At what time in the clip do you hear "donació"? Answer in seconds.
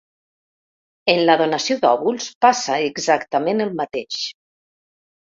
1.41-1.75